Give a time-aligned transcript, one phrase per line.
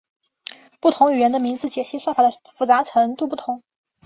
[0.79, 2.81] 不同语言的名字解析算法的复杂
[3.15, 3.61] 度不同。